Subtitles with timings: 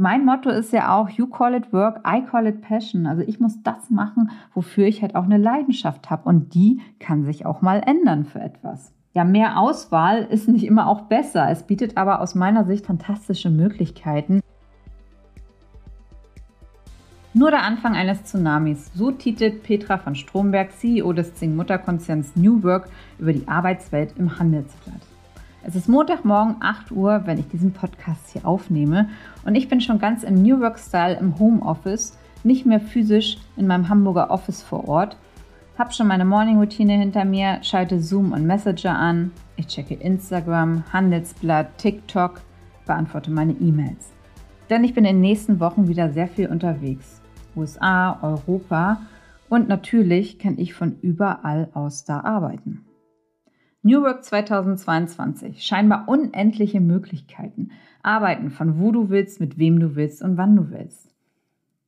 [0.00, 3.06] mein Motto ist ja auch, you call it work, I call it passion.
[3.06, 6.26] Also ich muss das machen, wofür ich halt auch eine Leidenschaft habe.
[6.26, 8.94] Und die kann sich auch mal ändern für etwas.
[9.12, 11.50] Ja, mehr Auswahl ist nicht immer auch besser.
[11.50, 14.40] Es bietet aber aus meiner Sicht fantastische Möglichkeiten.
[17.34, 18.90] Nur der Anfang eines Tsunamis.
[18.94, 22.88] So titelt Petra von Stromberg, CEO des Zing-Mutterkonzerns New Work,
[23.18, 25.09] über die Arbeitswelt im Handelsblatt.
[25.62, 29.10] Es ist Montagmorgen 8 Uhr, wenn ich diesen Podcast hier aufnehme
[29.44, 33.66] und ich bin schon ganz im New Work Style im Homeoffice, nicht mehr physisch in
[33.66, 35.18] meinem Hamburger Office vor Ort.
[35.76, 40.82] Hab schon meine Morning Routine hinter mir, schalte Zoom und Messenger an, ich checke Instagram,
[40.94, 42.40] Handelsblatt, TikTok,
[42.86, 44.12] beantworte meine E-Mails.
[44.70, 47.20] Denn ich bin in den nächsten Wochen wieder sehr viel unterwegs.
[47.54, 49.02] USA, Europa
[49.50, 52.86] und natürlich kann ich von überall aus da arbeiten.
[53.82, 55.62] New Work 2022.
[55.62, 57.70] Scheinbar unendliche Möglichkeiten.
[58.02, 61.14] Arbeiten von wo du willst, mit wem du willst und wann du willst.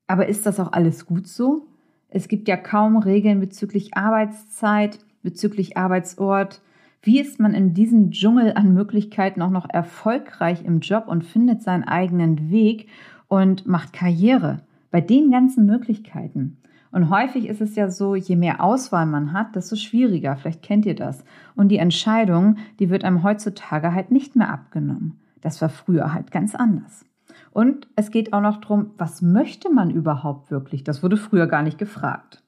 [0.07, 1.67] Aber ist das auch alles gut so?
[2.09, 6.63] Es gibt ja kaum Regeln bezüglich Arbeitszeit, bezüglich Arbeitsort.
[7.03, 11.63] Wie ist man in diesem Dschungel an Möglichkeiten auch noch erfolgreich im Job und findet
[11.63, 12.89] seinen eigenen Weg
[13.29, 16.57] und macht Karriere bei den ganzen Möglichkeiten?
[16.93, 20.37] Und häufig ist es ja so, je mehr Auswahl man hat, desto schwieriger.
[20.37, 21.25] Vielleicht kennt ihr das.
[21.57, 25.19] Und die Entscheidung, die wird einem heutzutage halt nicht mehr abgenommen.
[25.41, 27.07] Das war früher halt ganz anders.
[27.51, 30.85] Und es geht auch noch darum, was möchte man überhaupt wirklich?
[30.85, 32.43] Das wurde früher gar nicht gefragt.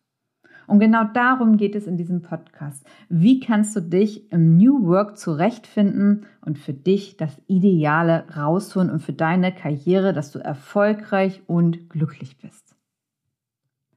[0.66, 2.86] Und genau darum geht es in diesem Podcast.
[3.08, 9.00] Wie kannst du dich im New Work zurechtfinden und für dich das Ideale rausholen und
[9.00, 12.73] für deine Karriere, dass du erfolgreich und glücklich bist?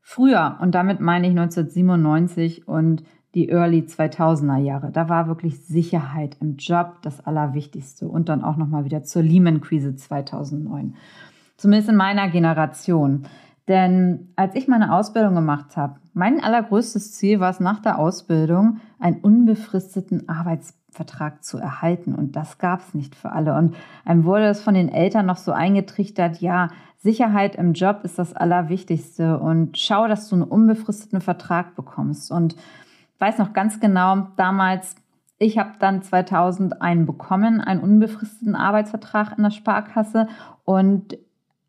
[0.09, 3.03] Früher, und damit meine ich 1997 und
[3.35, 8.55] die Early 2000er Jahre, da war wirklich Sicherheit im Job das Allerwichtigste und dann auch
[8.55, 10.95] nochmal wieder zur Lehman-Krise 2009.
[11.57, 13.23] Zumindest in meiner Generation.
[13.67, 18.77] Denn als ich meine Ausbildung gemacht habe, mein allergrößtes Ziel war es nach der Ausbildung,
[18.99, 20.29] einen unbefristeten
[20.97, 22.15] Arbeitsvertrag zu erhalten.
[22.15, 23.55] Und das gab es nicht für alle.
[23.55, 23.75] Und
[24.05, 26.69] einem wurde es von den Eltern noch so eingetrichtert, ja,
[26.99, 32.31] Sicherheit im Job ist das Allerwichtigste und schau, dass du einen unbefristeten Vertrag bekommst.
[32.31, 32.55] Und
[33.19, 34.95] weiß noch ganz genau, damals,
[35.37, 40.27] ich habe dann 2000 einen bekommen, einen unbefristeten Arbeitsvertrag in der Sparkasse
[40.65, 41.17] und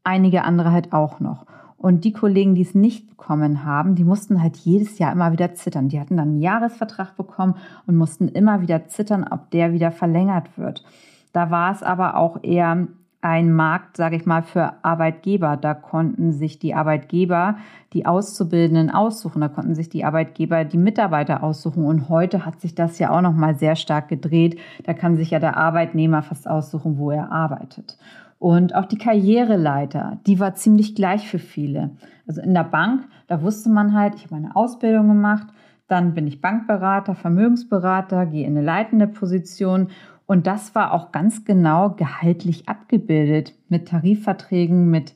[0.02, 1.44] einige andere halt auch noch.
[1.78, 5.54] Und die Kollegen, die es nicht bekommen haben, die mussten halt jedes Jahr immer wieder
[5.54, 5.88] zittern.
[5.88, 7.54] Die hatten dann einen Jahresvertrag bekommen
[7.86, 10.84] und mussten immer wieder zittern, ob der wieder verlängert wird.
[11.32, 12.88] Da war es aber auch eher
[13.20, 15.56] ein Markt, sage ich mal, für Arbeitgeber.
[15.56, 17.56] Da konnten sich die Arbeitgeber
[17.92, 21.84] die Auszubildenden aussuchen, da konnten sich die Arbeitgeber die Mitarbeiter aussuchen.
[21.84, 24.58] Und heute hat sich das ja auch noch mal sehr stark gedreht.
[24.84, 27.98] Da kann sich ja der Arbeitnehmer fast aussuchen, wo er arbeitet.
[28.38, 31.90] Und auch die Karriereleiter, die war ziemlich gleich für viele.
[32.26, 35.48] Also in der Bank, da wusste man halt, ich habe eine Ausbildung gemacht,
[35.88, 39.88] dann bin ich Bankberater, Vermögensberater, gehe in eine leitende Position
[40.26, 45.14] und das war auch ganz genau gehaltlich abgebildet mit Tarifverträgen, mit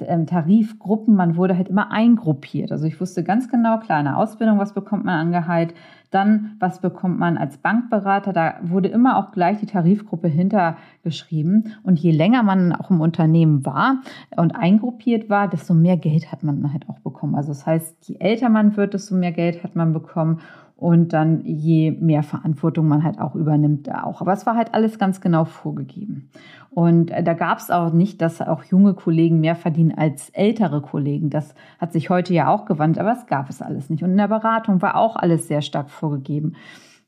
[0.00, 1.14] ähm, Tarifgruppen.
[1.14, 2.72] Man wurde halt immer eingruppiert.
[2.72, 5.74] Also ich wusste ganz genau, kleine Ausbildung, was bekommt man an Gehalt,
[6.16, 8.32] dann was bekommt man als Bankberater.
[8.32, 11.74] Da wurde immer auch gleich die Tarifgruppe hintergeschrieben.
[11.82, 14.00] Und je länger man auch im Unternehmen war
[14.34, 17.34] und eingruppiert war, desto mehr Geld hat man halt auch bekommen.
[17.34, 20.40] Also das heißt, je älter man wird, desto mehr Geld hat man bekommen
[20.76, 24.20] und dann je mehr Verantwortung man halt auch übernimmt da auch.
[24.20, 26.30] Aber es war halt alles ganz genau vorgegeben.
[26.70, 30.82] Und äh, da gab es auch nicht, dass auch junge Kollegen mehr verdienen als ältere
[30.82, 31.30] Kollegen.
[31.30, 34.02] Das hat sich heute ja auch gewandt, aber es gab es alles nicht.
[34.02, 36.56] Und in der Beratung war auch alles sehr stark vorgegeben.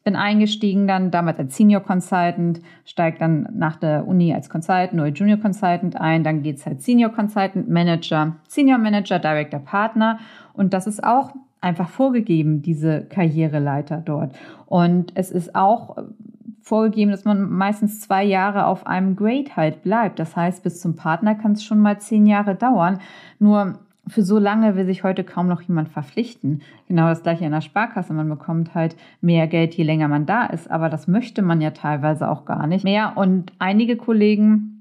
[0.08, 5.08] Bin eingestiegen dann damals als Senior Consultant, steigt dann nach der Uni als Consultant oder
[5.08, 10.18] Junior Consultant ein, dann geht's halt Senior Consultant, Manager, Senior Manager, Director, Partner.
[10.54, 14.34] Und das ist auch einfach vorgegeben, diese Karriereleiter dort.
[14.64, 15.98] Und es ist auch
[16.62, 20.18] vorgegeben, dass man meistens zwei Jahre auf einem Grade halt bleibt.
[20.20, 22.98] Das heißt, bis zum Partner kann es schon mal zehn Jahre dauern.
[23.38, 23.78] Nur
[24.08, 26.62] für so lange will sich heute kaum noch jemand verpflichten.
[26.86, 28.12] Genau das gleiche in der Sparkasse.
[28.12, 30.70] Man bekommt halt mehr Geld, je länger man da ist.
[30.70, 33.12] Aber das möchte man ja teilweise auch gar nicht mehr.
[33.16, 34.77] Und einige Kollegen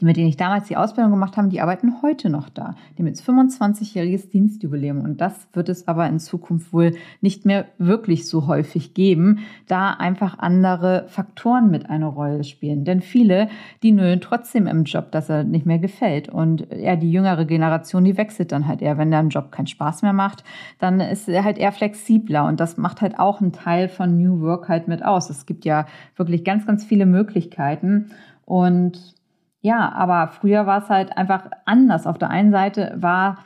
[0.00, 2.74] mit denen ich damals die Ausbildung gemacht habe, die arbeiten heute noch da.
[2.92, 7.66] Die haben jetzt 25-jähriges Dienstjubiläum und das wird es aber in Zukunft wohl nicht mehr
[7.78, 12.84] wirklich so häufig geben, da einfach andere Faktoren mit eine Rolle spielen.
[12.84, 13.48] Denn viele,
[13.82, 18.04] die nölen trotzdem im Job, dass er nicht mehr gefällt und eher die jüngere Generation,
[18.04, 20.42] die wechselt dann halt eher, wenn der Job keinen Spaß mehr macht,
[20.78, 24.40] dann ist er halt eher flexibler und das macht halt auch einen Teil von New
[24.40, 25.30] Work halt mit aus.
[25.30, 25.86] Es gibt ja
[26.16, 28.10] wirklich ganz, ganz viele Möglichkeiten
[28.44, 29.14] und
[29.62, 32.06] ja, aber früher war es halt einfach anders.
[32.06, 33.38] Auf der einen Seite war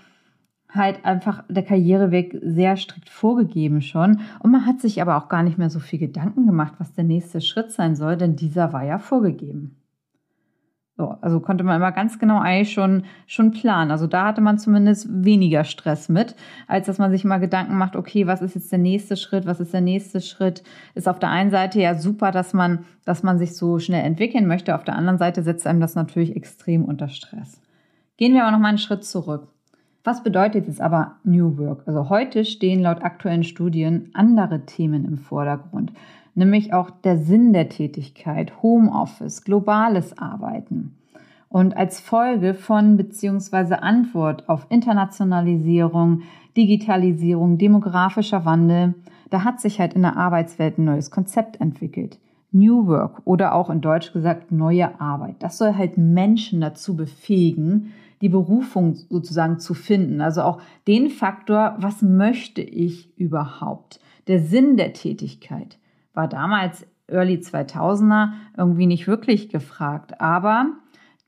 [0.71, 4.21] halt einfach der Karriereweg sehr strikt vorgegeben schon.
[4.41, 7.05] Und man hat sich aber auch gar nicht mehr so viel Gedanken gemacht, was der
[7.05, 9.77] nächste Schritt sein soll, denn dieser war ja vorgegeben.
[10.98, 13.90] So, also konnte man immer ganz genau eigentlich schon, schon planen.
[13.90, 16.34] Also da hatte man zumindest weniger Stress mit,
[16.69, 19.60] als dass man sich mal Gedanken macht, okay, was ist jetzt der nächste Schritt, was
[19.60, 20.62] ist der nächste Schritt?
[20.94, 24.46] Ist auf der einen Seite ja super, dass man, dass man sich so schnell entwickeln
[24.46, 24.75] möchte.
[24.75, 27.60] Auf der anderen Seite setzt einem das natürlich extrem unter Stress.
[28.16, 29.48] Gehen wir aber noch mal einen Schritt zurück.
[30.02, 31.82] Was bedeutet jetzt aber New Work?
[31.87, 35.93] Also heute stehen laut aktuellen Studien andere Themen im Vordergrund,
[36.37, 40.94] nämlich auch der Sinn der Tätigkeit, Homeoffice, globales Arbeiten.
[41.49, 43.75] Und als Folge von bzw.
[43.77, 46.23] Antwort auf Internationalisierung,
[46.56, 48.94] Digitalisierung, demografischer Wandel,
[49.31, 52.19] da hat sich halt in der Arbeitswelt ein neues Konzept entwickelt.
[52.53, 55.37] New Work oder auch in Deutsch gesagt neue Arbeit.
[55.41, 60.21] Das soll halt Menschen dazu befähigen, die Berufung sozusagen zu finden.
[60.21, 64.00] Also auch den Faktor, was möchte ich überhaupt?
[64.27, 65.79] Der Sinn der Tätigkeit
[66.17, 70.73] war damals Early 2000er irgendwie nicht wirklich gefragt, aber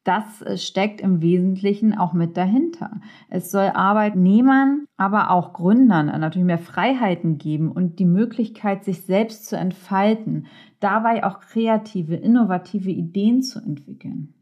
[0.02, 3.00] das steckt im Wesentlichen auch mit dahinter.
[3.28, 9.46] Es soll Arbeitnehmern, aber auch Gründern natürlich mehr Freiheiten geben und die Möglichkeit, sich selbst
[9.46, 10.46] zu entfalten,
[10.80, 14.34] dabei auch kreative, innovative Ideen zu entwickeln.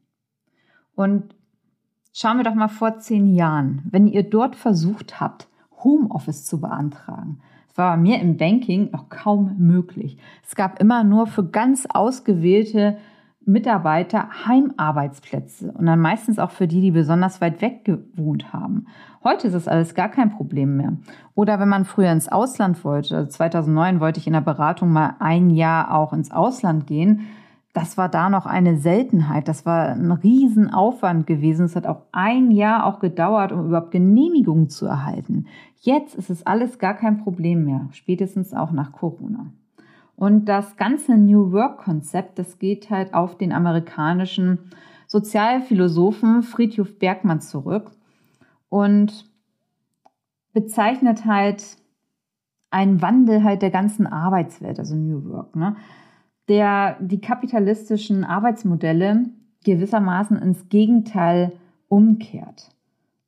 [0.95, 1.35] Und
[2.19, 5.49] Schauen wir doch mal vor zehn Jahren, wenn ihr dort versucht habt,
[5.85, 7.43] Homeoffice zu beantragen.
[7.77, 10.19] War mir im Banking noch kaum möglich.
[10.43, 12.97] Es gab immer nur für ganz ausgewählte
[13.49, 18.87] Mitarbeiter Heimarbeitsplätze und dann meistens auch für die, die besonders weit weg gewohnt haben.
[19.23, 20.95] Heute ist das alles gar kein Problem mehr.
[21.37, 25.15] Oder wenn man früher ins Ausland wollte, also 2009 wollte ich in der Beratung mal
[25.21, 27.29] ein Jahr auch ins Ausland gehen,
[27.77, 29.49] das war da noch eine Seltenheit.
[29.49, 31.67] Das war ein Riesenaufwand gewesen.
[31.67, 35.47] Es hat auch ein Jahr auch gedauert, um überhaupt Genehmigungen zu erhalten.
[35.83, 39.53] Jetzt ist es alles gar kein Problem mehr, spätestens auch nach Corona.
[40.17, 44.59] Und das ganze New Work-Konzept, das geht halt auf den amerikanischen
[45.07, 47.91] Sozialphilosophen Friedhof Bergmann zurück
[48.71, 49.31] und
[50.55, 51.77] bezeichnet halt
[52.71, 55.55] einen Wandel halt der ganzen Arbeitswelt, also New Work.
[55.57, 55.77] Ne?
[56.49, 59.27] Der die kapitalistischen Arbeitsmodelle
[59.65, 61.53] gewissermaßen ins Gegenteil
[61.89, 62.71] umkehrt.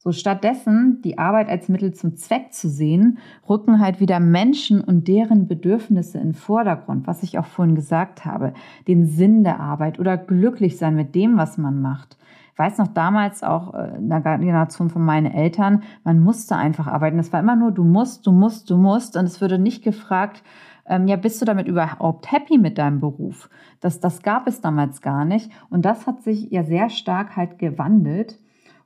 [0.00, 3.18] So stattdessen die Arbeit als Mittel zum Zweck zu sehen,
[3.48, 8.54] rücken halt wieder Menschen und deren Bedürfnisse in Vordergrund, was ich auch vorhin gesagt habe,
[8.86, 12.16] den Sinn der Arbeit oder glücklich sein mit dem, was man macht.
[12.52, 16.86] Ich weiß noch damals auch äh, in der Generation von meinen Eltern, man musste einfach
[16.86, 17.18] arbeiten.
[17.18, 19.16] Es war immer nur, du musst, du musst, du musst.
[19.16, 20.42] Und es würde nicht gefragt,
[20.88, 23.50] ähm, ja, bist du damit überhaupt happy mit deinem Beruf?
[23.80, 25.50] Das, das gab es damals gar nicht.
[25.70, 28.38] Und das hat sich ja sehr stark halt gewandelt.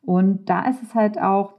[0.02, 1.54] Und da ist es halt auch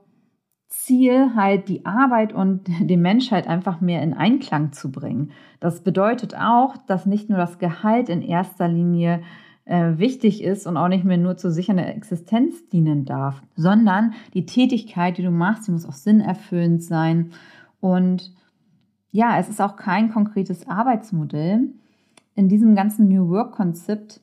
[0.68, 5.31] Ziel, halt die Arbeit und die Menschheit einfach mehr in Einklang zu bringen.
[5.60, 9.22] Das bedeutet auch, dass nicht nur das Gehalt in erster Linie
[9.66, 14.46] äh, wichtig ist und auch nicht mehr nur zur sicheren Existenz dienen darf, sondern die
[14.46, 17.31] Tätigkeit, die du machst, die muss auch sinnerfüllend sein.
[17.80, 18.34] Und
[19.13, 21.69] ja, es ist auch kein konkretes Arbeitsmodell.
[22.36, 24.19] In diesem ganzen New Work-Konzept,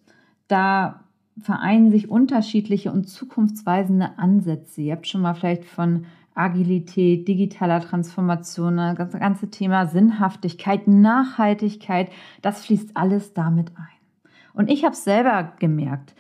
[0.49, 1.05] da
[1.41, 4.83] vereinen sich unterschiedliche und zukunftsweisende Ansätze.
[4.83, 12.11] Ihr habt schon mal vielleicht von Agilität, digitaler Transformation, das ganze Thema Sinnhaftigkeit, Nachhaltigkeit,
[12.43, 14.31] das fließt alles damit ein.
[14.55, 16.15] Und ich habe selber gemerkt,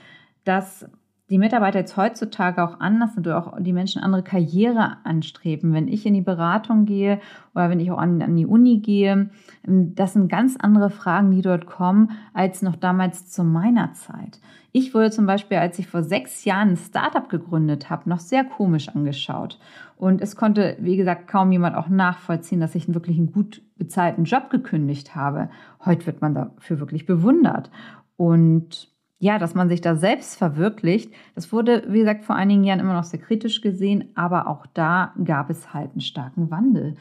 [0.44, 0.88] dass
[1.30, 5.72] die Mitarbeiter jetzt heutzutage auch anders sind oder auch die Menschen andere Karriere anstreben.
[5.72, 7.20] Wenn ich in die Beratung gehe
[7.54, 9.30] oder wenn ich auch an, an die Uni gehe,
[9.66, 14.40] ähm, das sind ganz andere Fragen, die dort kommen, als noch damals zu meiner Zeit.
[14.72, 18.44] Ich wurde zum Beispiel, als ich vor sechs Jahren ein Startup gegründet habe, noch sehr
[18.44, 19.58] komisch angeschaut.
[19.96, 24.24] Und es konnte, wie gesagt, kaum jemand auch nachvollziehen, dass ich wirklich einen gut bezahlten
[24.24, 25.50] Job gekündigt habe.
[25.84, 27.70] Heute wird man dafür wirklich bewundert.
[28.16, 31.12] Und ja, dass man sich da selbst verwirklicht.
[31.34, 35.12] Das wurde, wie gesagt, vor einigen Jahren immer noch sehr kritisch gesehen, aber auch da
[35.22, 36.96] gab es halt einen starken Wandel.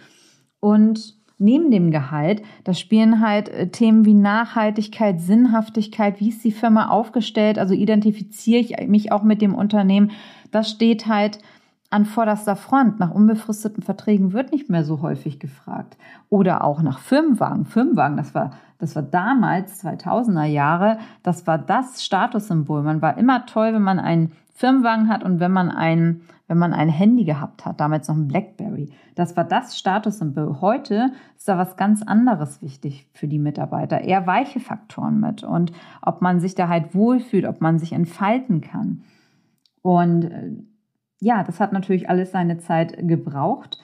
[0.59, 6.51] Und neben dem Gehalt, da spielen halt äh, Themen wie Nachhaltigkeit, Sinnhaftigkeit, wie ist die
[6.51, 10.11] Firma aufgestellt, also identifiziere ich mich auch mit dem Unternehmen.
[10.51, 11.39] Das steht halt
[11.89, 12.99] an vorderster Front.
[12.99, 15.97] Nach unbefristeten Verträgen wird nicht mehr so häufig gefragt.
[16.29, 17.65] Oder auch nach Firmenwagen.
[17.65, 22.81] Firmenwagen, das war, das war damals, 2000er Jahre, das war das Statussymbol.
[22.81, 26.74] Man war immer toll, wenn man einen Firmenwagen hat und wenn man ein, wenn man
[26.74, 28.89] ein Handy gehabt hat, damals noch ein Blackberry.
[29.15, 30.62] Das war das Statussymbol.
[30.62, 34.01] Heute ist da was ganz anderes wichtig für die Mitarbeiter.
[34.01, 38.62] Eher weiche Faktoren mit und ob man sich da halt wohlfühlt, ob man sich entfalten
[38.62, 39.03] kann.
[39.81, 40.51] Und äh,
[41.19, 43.77] ja, das hat natürlich alles seine Zeit gebraucht.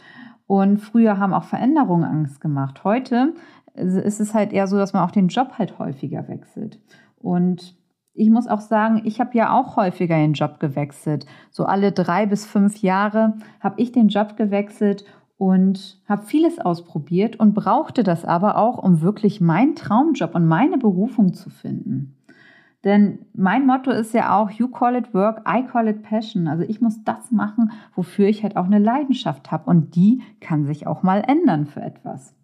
[0.48, 2.84] Und früher haben auch Veränderungen Angst gemacht.
[2.84, 3.34] Heute
[3.75, 6.79] ist es halt eher so, dass man auch den Job halt häufiger wechselt.
[7.17, 7.75] Und
[8.13, 11.25] ich muss auch sagen, ich habe ja auch häufiger den Job gewechselt.
[11.51, 15.05] So alle drei bis fünf Jahre habe ich den Job gewechselt
[15.38, 20.77] und habe vieles ausprobiert und brauchte das aber auch, um wirklich meinen Traumjob und meine
[20.77, 22.15] Berufung zu finden.
[22.86, 26.48] Denn mein Motto ist ja auch, you call it work, I call it passion.
[26.48, 29.70] Also ich muss das machen, wofür ich halt auch eine Leidenschaft habe.
[29.70, 32.36] Und die kann sich auch mal ändern für etwas.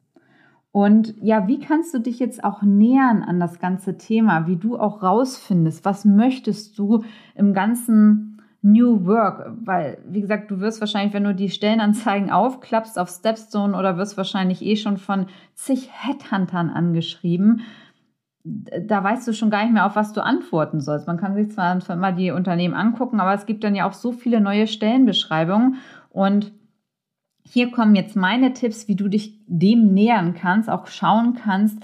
[0.71, 4.77] Und ja, wie kannst du dich jetzt auch nähern an das ganze Thema, wie du
[4.77, 7.03] auch rausfindest, was möchtest du
[7.35, 9.51] im ganzen New Work?
[9.65, 14.15] Weil, wie gesagt, du wirst wahrscheinlich, wenn du die Stellenanzeigen aufklappst auf Stepstone oder wirst
[14.15, 15.25] wahrscheinlich eh schon von
[15.55, 17.61] zig Headhuntern angeschrieben
[18.43, 21.07] da weißt du schon gar nicht mehr, auf was du antworten sollst.
[21.07, 24.11] Man kann sich zwar mal die Unternehmen angucken, aber es gibt dann ja auch so
[24.11, 25.75] viele neue Stellenbeschreibungen.
[26.09, 26.51] Und
[27.43, 31.79] hier kommen jetzt meine Tipps, wie du dich dem nähern kannst, auch schauen kannst,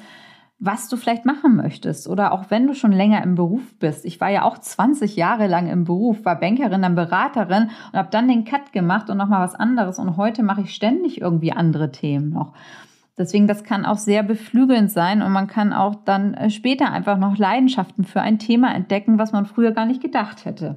[0.59, 2.07] was du vielleicht machen möchtest.
[2.07, 4.05] Oder auch wenn du schon länger im Beruf bist.
[4.05, 8.09] Ich war ja auch 20 Jahre lang im Beruf, war Bankerin, dann Beraterin und habe
[8.11, 9.99] dann den Cut gemacht und nochmal was anderes.
[9.99, 12.53] Und heute mache ich ständig irgendwie andere Themen noch.
[13.17, 17.17] Deswegen, das kann auch sehr beflügelnd sein und man kann auch dann äh, später einfach
[17.17, 20.75] noch Leidenschaften für ein Thema entdecken, was man früher gar nicht gedacht hätte.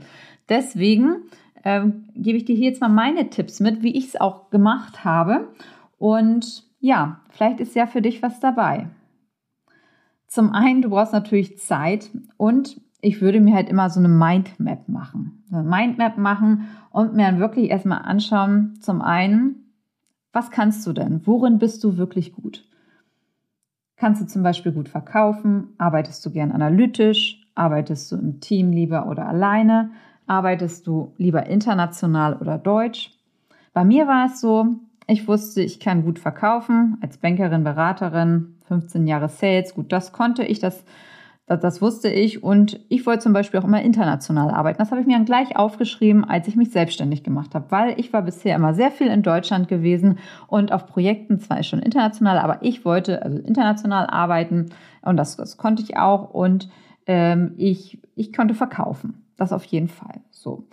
[0.48, 1.16] Deswegen
[1.64, 5.04] ähm, gebe ich dir hier jetzt mal meine Tipps mit, wie ich es auch gemacht
[5.04, 5.48] habe.
[5.98, 8.88] Und ja, vielleicht ist ja für dich was dabei.
[10.26, 14.88] Zum einen, du brauchst natürlich Zeit und ich würde mir halt immer so eine Mindmap
[14.88, 15.44] machen.
[15.50, 19.72] Eine Mindmap machen und mir dann wirklich erstmal anschauen, zum einen,
[20.32, 21.26] was kannst du denn?
[21.26, 22.64] Worin bist du wirklich gut?
[23.96, 25.74] Kannst du zum Beispiel gut verkaufen?
[25.78, 27.46] Arbeitest du gern analytisch?
[27.54, 29.90] Arbeitest du im Team lieber oder alleine?
[30.30, 33.10] Arbeitest du lieber international oder deutsch?
[33.72, 34.76] Bei mir war es so,
[35.08, 40.44] ich wusste, ich kann gut verkaufen, als Bankerin, Beraterin, 15 Jahre Sales, gut, das konnte
[40.44, 40.84] ich, das
[41.46, 44.78] das, das wusste ich und ich wollte zum Beispiel auch immer international arbeiten.
[44.78, 48.12] Das habe ich mir dann gleich aufgeschrieben, als ich mich selbstständig gemacht habe, weil ich
[48.12, 52.62] war bisher immer sehr viel in Deutschland gewesen und auf Projekten zwar schon international, aber
[52.62, 54.66] ich wollte also international arbeiten
[55.02, 56.68] und das, das konnte ich auch und
[57.06, 59.19] ähm, ich, ich konnte verkaufen.
[59.40, 60.64] Das auf jeden Fall so.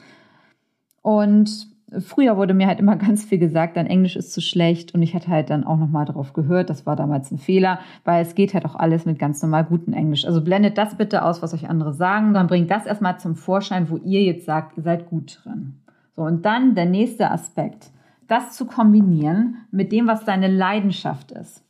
[1.02, 1.70] Und
[2.00, 5.16] früher wurde mir halt immer ganz viel gesagt, dein Englisch ist zu schlecht und ich
[5.16, 6.70] hatte halt dann auch nochmal drauf gehört.
[6.70, 9.94] Das war damals ein Fehler, weil es geht halt auch alles mit ganz normal gutem
[9.94, 10.26] Englisch.
[10.26, 13.90] Also blendet das bitte aus, was euch andere sagen, dann bringt das erstmal zum Vorschein,
[13.90, 15.80] wo ihr jetzt sagt, ihr seid gut drin.
[16.18, 17.92] So, und dann der nächste Aspekt.
[18.28, 21.64] Das zu kombinieren mit dem, was deine Leidenschaft ist.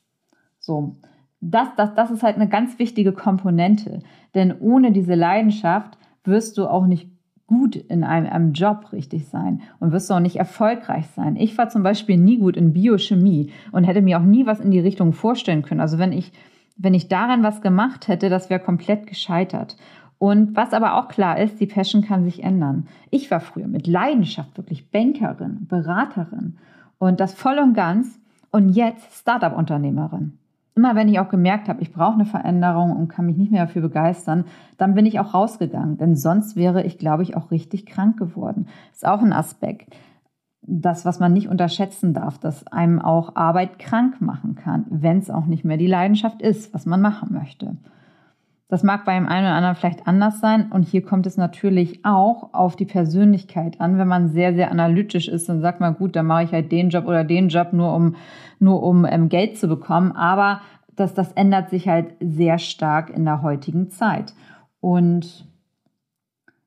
[0.58, 0.96] So,
[1.42, 4.00] das, das, das ist halt eine ganz wichtige Komponente.
[4.34, 7.10] Denn ohne diese Leidenschaft wirst du auch nicht
[7.48, 11.38] gut in einem, einem, Job richtig sein und wirst du auch nicht erfolgreich sein.
[11.38, 14.70] Ich war zum Beispiel nie gut in Biochemie und hätte mir auch nie was in
[14.70, 15.80] die Richtung vorstellen können.
[15.80, 16.34] Also wenn ich,
[16.76, 19.78] wenn ich daran was gemacht hätte, das wäre komplett gescheitert.
[20.20, 22.88] Und was aber auch klar ist, die Passion kann sich ändern.
[23.12, 26.58] Ich war früher mit Leidenschaft wirklich Bankerin, Beraterin
[26.98, 28.20] und das voll und ganz
[28.52, 30.38] und jetzt Startup-Unternehmerin
[30.78, 33.66] immer wenn ich auch gemerkt habe, ich brauche eine Veränderung und kann mich nicht mehr
[33.66, 34.46] dafür begeistern,
[34.78, 35.98] dann bin ich auch rausgegangen.
[35.98, 38.68] Denn sonst wäre ich, glaube ich, auch richtig krank geworden.
[38.94, 39.96] Ist auch ein Aspekt.
[40.62, 45.30] Das, was man nicht unterschätzen darf, dass einem auch Arbeit krank machen kann, wenn es
[45.30, 47.78] auch nicht mehr die Leidenschaft ist, was man machen möchte.
[48.70, 50.70] Das mag bei dem einen oder anderen vielleicht anders sein.
[50.72, 53.98] Und hier kommt es natürlich auch auf die Persönlichkeit an.
[53.98, 56.90] Wenn man sehr, sehr analytisch ist, dann sagt man, gut, dann mache ich halt den
[56.90, 58.16] Job oder den Job nur um,
[58.60, 60.12] nur um ähm, Geld zu bekommen.
[60.12, 60.62] Aber
[60.98, 64.34] das, das ändert sich halt sehr stark in der heutigen Zeit.
[64.82, 65.48] Und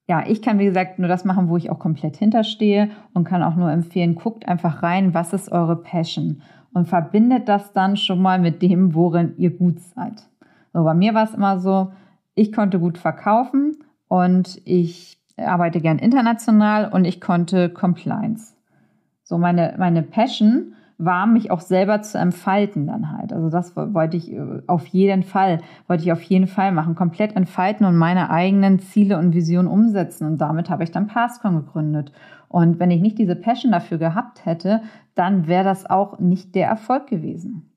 [0.09, 3.43] ja, ich kann, wie gesagt, nur das machen, wo ich auch komplett hinterstehe und kann
[3.43, 6.43] auch nur empfehlen, guckt einfach rein, was ist eure Passion
[6.73, 10.30] und verbindet das dann schon mal mit dem, worin ihr gut seid.
[10.73, 11.93] So, bei mir war es immer so,
[12.35, 13.77] ich konnte gut verkaufen
[14.09, 18.55] und ich arbeite gern international und ich konnte Compliance.
[19.25, 23.33] So, meine, meine Passion war, mich auch selber zu entfalten dann halt.
[23.33, 26.95] Also das wollte ich äh, auf jeden Fall, wollte ich auf jeden Fall machen.
[26.95, 30.27] Komplett entfalten und meine eigenen Ziele und Visionen umsetzen.
[30.27, 32.13] Und damit habe ich dann Passcon gegründet.
[32.49, 34.83] Und wenn ich nicht diese Passion dafür gehabt hätte,
[35.15, 37.71] dann wäre das auch nicht der Erfolg gewesen.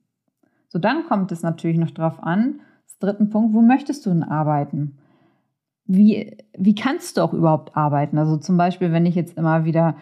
[0.67, 2.59] So, dann kommt es natürlich noch drauf an,
[3.03, 4.97] dritten Punkt, wo möchtest du denn arbeiten?
[5.85, 8.17] Wie, wie kannst du auch überhaupt arbeiten?
[8.17, 9.95] Also zum Beispiel, wenn ich jetzt immer wieder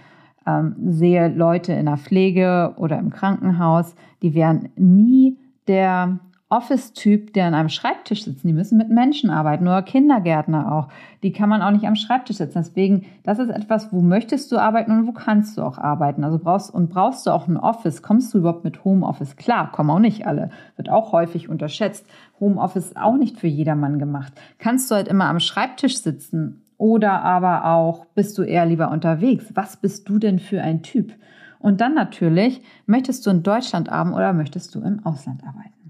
[0.46, 6.20] ähm, sehe, Leute in der Pflege oder im Krankenhaus, die wären nie der
[6.52, 8.44] Office-Typ, der an einem Schreibtisch sitzt.
[8.44, 10.90] Die müssen mit Menschen arbeiten oder Kindergärtner auch.
[11.24, 12.60] Die kann man auch nicht am Schreibtisch sitzen.
[12.60, 16.26] Deswegen, das ist etwas, wo möchtest du arbeiten und wo kannst du auch arbeiten.
[16.26, 18.02] Also brauchst und brauchst du auch ein Office.
[18.02, 19.72] Kommst du überhaupt mit Homeoffice klar?
[19.72, 20.50] Kommen auch nicht alle.
[20.76, 22.06] Wird auch häufig unterschätzt.
[22.40, 24.34] Homeoffice ist auch nicht für jedermann gemacht.
[24.60, 29.46] Kannst du halt immer am Schreibtisch sitzen oder aber auch bist du eher lieber unterwegs?
[29.54, 31.14] Was bist du denn für ein Typ?
[31.60, 35.81] Und dann natürlich, möchtest du in Deutschland arbeiten oder möchtest du im Ausland arbeiten?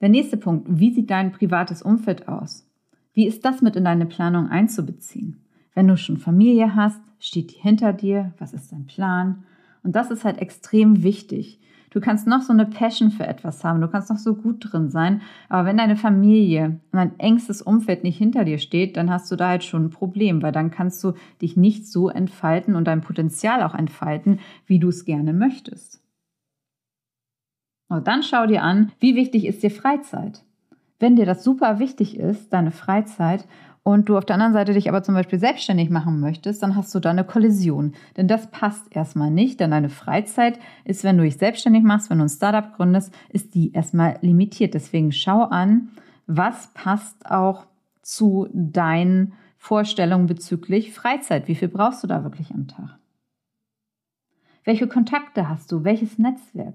[0.00, 2.64] Der nächste Punkt, wie sieht dein privates Umfeld aus?
[3.14, 5.42] Wie ist das mit in deine Planung einzubeziehen?
[5.74, 8.32] Wenn du schon Familie hast, steht die hinter dir?
[8.38, 9.44] Was ist dein Plan?
[9.82, 11.58] Und das ist halt extrem wichtig.
[11.90, 14.90] Du kannst noch so eine Passion für etwas haben, du kannst noch so gut drin
[14.90, 19.32] sein, aber wenn deine Familie und dein engstes Umfeld nicht hinter dir steht, dann hast
[19.32, 22.84] du da halt schon ein Problem, weil dann kannst du dich nicht so entfalten und
[22.84, 26.02] dein Potenzial auch entfalten, wie du es gerne möchtest.
[27.88, 30.42] Und dann schau dir an, wie wichtig ist dir Freizeit.
[30.98, 33.46] Wenn dir das super wichtig ist, deine Freizeit,
[33.88, 36.94] und du auf der anderen Seite dich aber zum Beispiel selbstständig machen möchtest, dann hast
[36.94, 37.94] du da eine Kollision.
[38.18, 42.18] Denn das passt erstmal nicht, denn deine Freizeit ist, wenn du dich selbstständig machst, wenn
[42.18, 44.74] du ein Startup gründest, ist die erstmal limitiert.
[44.74, 45.88] Deswegen schau an,
[46.26, 47.66] was passt auch
[48.02, 51.48] zu deinen Vorstellungen bezüglich Freizeit.
[51.48, 52.98] Wie viel brauchst du da wirklich am Tag?
[54.64, 55.82] Welche Kontakte hast du?
[55.84, 56.74] Welches Netzwerk?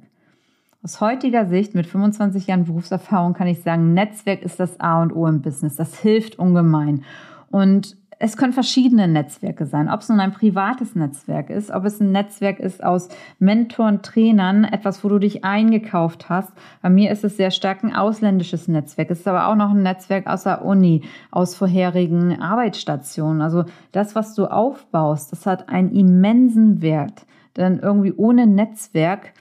[0.85, 5.15] Aus heutiger Sicht mit 25 Jahren Berufserfahrung kann ich sagen, Netzwerk ist das A und
[5.15, 5.77] O im Business.
[5.77, 7.05] Das hilft ungemein.
[7.49, 12.01] Und es können verschiedene Netzwerke sein, ob es nun ein privates Netzwerk ist, ob es
[12.01, 13.07] ein Netzwerk ist aus
[13.39, 16.51] Mentoren, Trainern, etwas, wo du dich eingekauft hast.
[16.81, 19.09] Bei mir ist es sehr stark ein ausländisches Netzwerk.
[19.09, 23.41] Es ist aber auch noch ein Netzwerk aus der Uni, aus vorherigen Arbeitsstationen.
[23.41, 23.63] Also
[23.93, 27.25] das, was du aufbaust, das hat einen immensen Wert.
[27.55, 29.31] Denn irgendwie ohne Netzwerk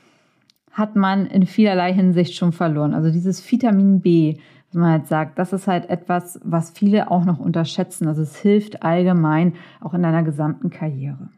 [0.73, 2.95] hat man in vielerlei Hinsicht schon verloren.
[2.95, 4.39] Also dieses Vitamin B,
[4.69, 8.09] was man halt sagt, das ist halt etwas, was viele auch noch unterschätzen.
[8.09, 11.29] Also es hilft allgemein auch in deiner gesamten Karriere.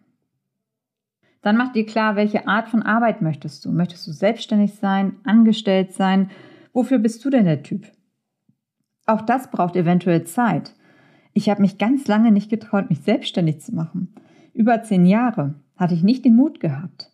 [1.43, 3.73] Dann mach dir klar, welche Art von Arbeit möchtest du?
[3.73, 6.31] Möchtest du selbstständig sein, angestellt sein?
[6.73, 7.87] Wofür bist du denn der Typ?
[9.05, 10.75] Auch das braucht eventuell Zeit.
[11.35, 14.15] Ich habe mich ganz lange nicht getraut, mich selbstständig zu machen.
[14.55, 17.11] Über zehn Jahre hatte ich nicht den Mut gehabt.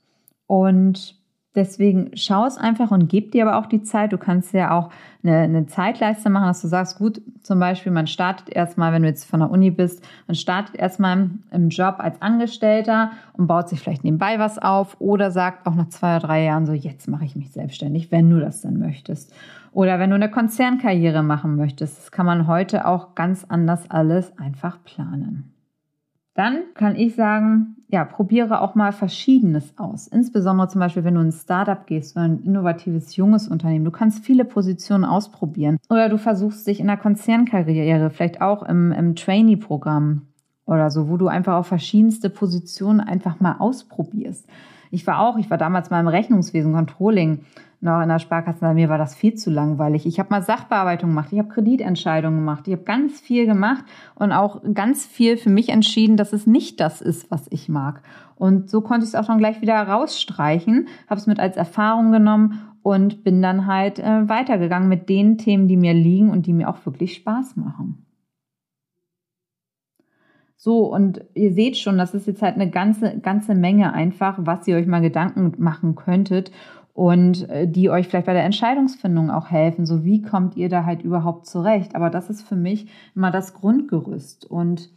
[0.46, 1.19] Und
[1.56, 4.12] Deswegen schau es einfach und gib dir aber auch die Zeit.
[4.12, 4.90] Du kannst ja auch
[5.24, 9.08] eine, eine, Zeitleiste machen, dass du sagst, gut, zum Beispiel, man startet erstmal, wenn du
[9.08, 13.80] jetzt von der Uni bist, man startet erstmal im Job als Angestellter und baut sich
[13.80, 17.24] vielleicht nebenbei was auf oder sagt auch nach zwei oder drei Jahren so, jetzt mache
[17.24, 19.34] ich mich selbstständig, wenn du das denn möchtest.
[19.72, 24.38] Oder wenn du eine Konzernkarriere machen möchtest, das kann man heute auch ganz anders alles
[24.38, 25.52] einfach planen.
[26.34, 30.06] Dann kann ich sagen, ja, probiere auch mal Verschiedenes aus.
[30.06, 33.84] Insbesondere zum Beispiel, wenn du in ein Startup gehst oder ein innovatives junges Unternehmen.
[33.84, 35.78] Du kannst viele Positionen ausprobieren.
[35.88, 40.22] Oder du versuchst dich in der Konzernkarriere, vielleicht auch im, im Trainee-Programm
[40.66, 44.46] oder so, wo du einfach auch verschiedenste Positionen einfach mal ausprobierst.
[44.92, 47.40] Ich war auch, ich war damals mal im Rechnungswesen, Controlling
[47.80, 50.04] noch in der Sparkasse, bei mir war das viel zu langweilig.
[50.04, 54.32] Ich habe mal Sachbearbeitung gemacht, ich habe Kreditentscheidungen gemacht, ich habe ganz viel gemacht und
[54.32, 58.02] auch ganz viel für mich entschieden, dass es nicht das ist, was ich mag.
[58.36, 62.12] Und so konnte ich es auch dann gleich wieder rausstreichen, habe es mit als Erfahrung
[62.12, 66.52] genommen und bin dann halt äh, weitergegangen mit den Themen, die mir liegen und die
[66.52, 68.06] mir auch wirklich Spaß machen.
[70.56, 74.68] So, und ihr seht schon, das ist jetzt halt eine ganze, ganze Menge einfach, was
[74.68, 76.52] ihr euch mal Gedanken machen könntet
[76.94, 79.86] und äh, die euch vielleicht bei der Entscheidungsfindung auch helfen.
[79.86, 81.94] So, wie kommt ihr da halt überhaupt zurecht?
[81.94, 84.50] Aber das ist für mich immer das Grundgerüst.
[84.50, 84.90] Und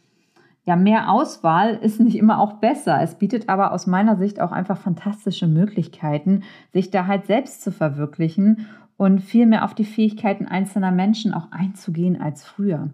[0.66, 3.02] ja, mehr Auswahl ist nicht immer auch besser.
[3.02, 7.72] Es bietet aber aus meiner Sicht auch einfach fantastische Möglichkeiten, sich da halt selbst zu
[7.72, 12.90] verwirklichen und viel mehr auf die Fähigkeiten einzelner Menschen auch einzugehen als früher.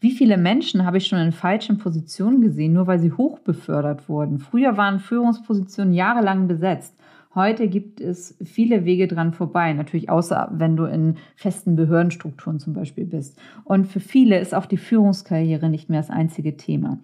[0.00, 4.38] Wie viele Menschen habe ich schon in falschen Positionen gesehen, nur weil sie hochbefördert wurden?
[4.38, 6.94] Früher waren Führungspositionen jahrelang besetzt.
[7.34, 12.74] Heute gibt es viele Wege dran vorbei, natürlich außer wenn du in festen Behördenstrukturen zum
[12.74, 13.38] Beispiel bist.
[13.64, 16.98] Und für viele ist auch die Führungskarriere nicht mehr das einzige Thema.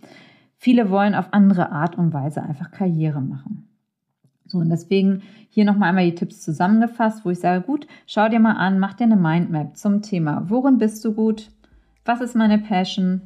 [0.57, 3.67] Viele wollen auf andere Art und Weise einfach Karriere machen.
[4.47, 8.41] So, und deswegen hier nochmal einmal die Tipps zusammengefasst, wo ich sage, gut, schau dir
[8.41, 11.51] mal an, mach dir eine Mindmap zum Thema, worin bist du gut,
[12.05, 13.21] was ist meine Passion,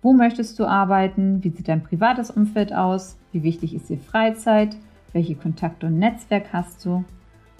[0.00, 4.76] wo möchtest du arbeiten, wie sieht dein privates Umfeld aus, wie wichtig ist dir Freizeit,
[5.12, 7.04] welche Kontakte und Netzwerk hast du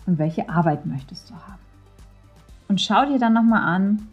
[0.07, 1.61] und welche Arbeit möchtest du haben.
[2.69, 4.09] Und schau dir dann nochmal an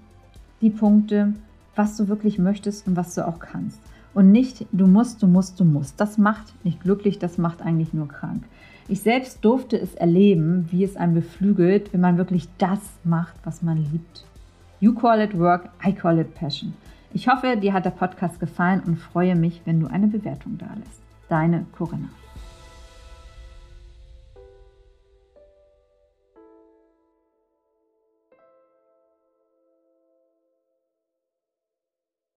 [0.61, 1.33] die Punkte,
[1.75, 3.79] was du wirklich möchtest und was du auch kannst.
[4.13, 5.99] Und nicht, du musst, du musst, du musst.
[6.01, 8.43] Das macht nicht glücklich, das macht eigentlich nur krank.
[8.87, 13.61] Ich selbst durfte es erleben, wie es einen beflügelt, wenn man wirklich das macht, was
[13.61, 14.25] man liebt.
[14.79, 16.73] You call it work, I call it passion.
[17.13, 20.67] Ich hoffe, dir hat der Podcast gefallen und freue mich, wenn du eine Bewertung da
[20.75, 21.01] lässt.
[21.27, 22.09] Deine Corinna.